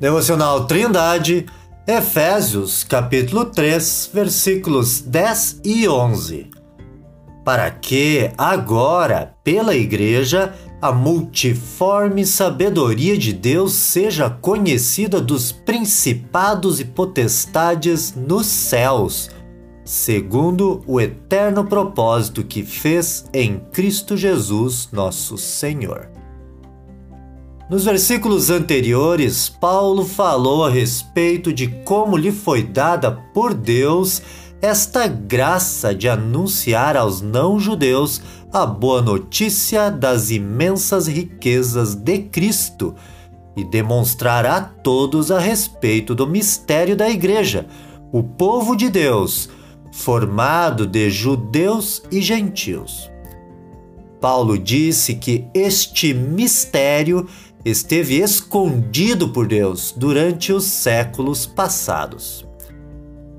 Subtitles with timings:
[0.00, 1.46] Devocional Trindade,
[1.84, 6.50] Efésios, capítulo 3, versículos 10 e 11.
[7.44, 16.84] Para que, agora, pela Igreja, a multiforme sabedoria de Deus seja conhecida dos principados e
[16.84, 19.30] potestades nos céus,
[19.84, 26.17] segundo o eterno propósito que fez em Cristo Jesus, nosso Senhor.
[27.68, 34.22] Nos versículos anteriores, Paulo falou a respeito de como lhe foi dada por Deus
[34.62, 42.94] esta graça de anunciar aos não-judeus a boa notícia das imensas riquezas de Cristo
[43.54, 47.66] e demonstrar a todos a respeito do mistério da Igreja,
[48.10, 49.50] o povo de Deus,
[49.92, 53.10] formado de judeus e gentios.
[54.20, 57.26] Paulo disse que este mistério
[57.64, 62.46] esteve escondido por Deus durante os séculos passados.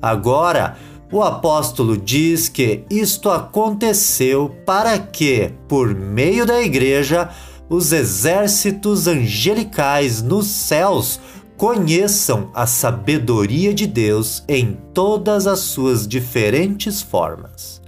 [0.00, 0.76] Agora,
[1.12, 7.30] o apóstolo diz que isto aconteceu para que, por meio da igreja,
[7.68, 11.20] os exércitos angelicais nos céus
[11.56, 17.83] conheçam a sabedoria de Deus em todas as suas diferentes formas.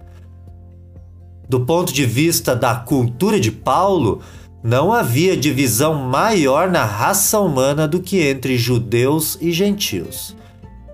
[1.49, 4.21] Do ponto de vista da cultura de Paulo,
[4.63, 10.37] não havia divisão maior na raça humana do que entre judeus e gentios.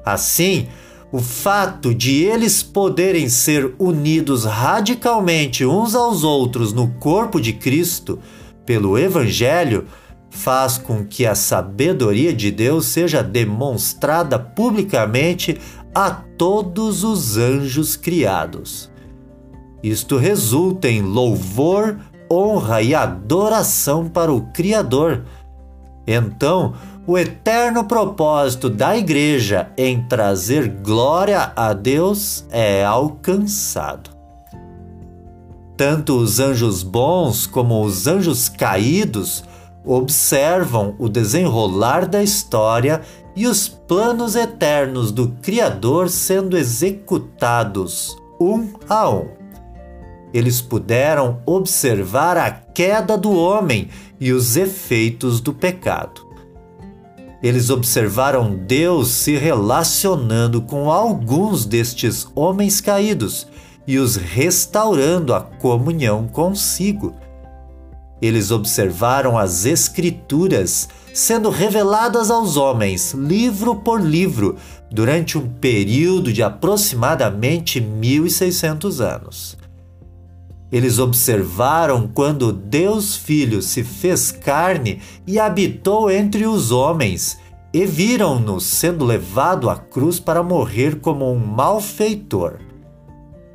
[0.05, 0.67] Assim,
[1.11, 8.19] o fato de eles poderem ser unidos radicalmente uns aos outros no corpo de Cristo
[8.67, 9.86] pelo Evangelho
[10.30, 15.58] faz com que a sabedoria de Deus seja demonstrada publicamente
[15.95, 18.92] a todos os anjos criados.
[19.83, 21.99] Isto resulta em louvor,
[22.31, 25.25] honra e adoração para o Criador.
[26.07, 26.75] Então,
[27.07, 34.11] o eterno propósito da igreja em trazer glória a Deus é alcançado.
[35.77, 39.42] Tanto os anjos bons como os anjos caídos
[39.85, 43.01] observam o desenrolar da história
[43.35, 49.42] e os planos eternos do Criador sendo executados um a um.
[50.33, 53.89] Eles puderam observar a queda do homem
[54.19, 56.27] e os efeitos do pecado.
[57.43, 63.48] Eles observaram Deus se relacionando com alguns destes homens caídos
[63.87, 67.17] e os restaurando a comunhão consigo.
[68.23, 74.57] Eles observaram as Escrituras sendo reveladas aos homens, livro por livro,
[74.89, 79.61] durante um período de aproximadamente 1600 anos.
[80.73, 87.39] Eles observaram quando Deus Filho se fez carne e habitou entre os homens,
[87.75, 92.59] e viram-no sendo levado à cruz para morrer como um malfeitor.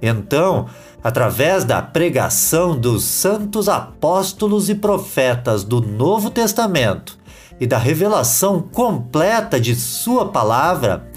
[0.02, 0.68] Então,
[1.04, 7.18] através da pregação dos santos apóstolos e profetas do Novo Testamento
[7.60, 11.10] e da revelação completa de Sua palavra,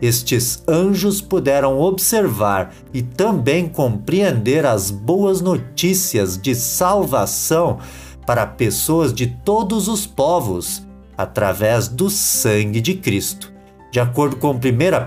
[0.00, 7.78] estes anjos puderam observar e também compreender as boas notícias de salvação
[8.26, 13.52] para pessoas de todos os povos através do sangue de Cristo,
[13.90, 14.58] de acordo com 1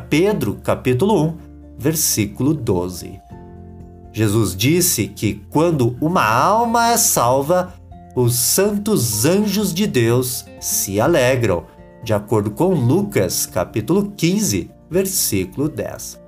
[0.09, 1.37] Pedro, capítulo 1,
[1.77, 3.19] versículo 12.
[4.13, 7.73] Jesus disse que quando uma alma é salva,
[8.15, 11.65] os santos anjos de Deus se alegram,
[12.03, 16.19] de acordo com Lucas, capítulo 15, versículo 10.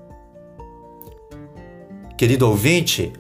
[2.18, 3.14] Querido ouvinte,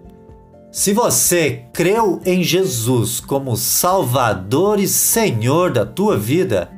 [0.72, 6.70] se você creu em Jesus como Salvador e Senhor da tua vida,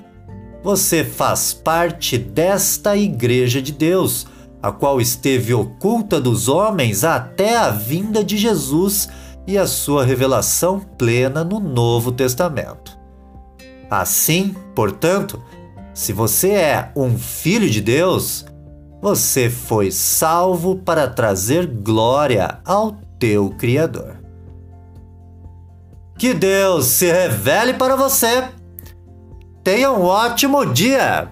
[0.63, 4.27] você faz parte desta Igreja de Deus,
[4.61, 9.09] a qual esteve oculta dos homens até a vinda de Jesus
[9.47, 12.97] e a sua revelação plena no Novo Testamento.
[13.89, 15.43] Assim, portanto,
[16.01, 18.43] se você é um filho de Deus,
[18.99, 24.19] você foi salvo para trazer glória ao teu Criador.
[26.17, 28.49] Que Deus se revele para você.
[29.63, 31.29] Tenha um ótimo dia!